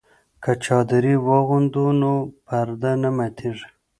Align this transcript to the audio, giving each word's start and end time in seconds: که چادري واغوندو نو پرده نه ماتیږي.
که 0.43 0.51
چادري 0.63 1.13
واغوندو 1.27 1.85
نو 2.01 2.13
پرده 2.47 2.91
نه 3.01 3.09
ماتیږي. 3.17 3.67